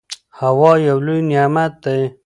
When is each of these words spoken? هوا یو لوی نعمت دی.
هوا 0.39 0.71
یو 0.87 0.97
لوی 1.05 1.19
نعمت 1.29 1.73
دی. 1.83 2.01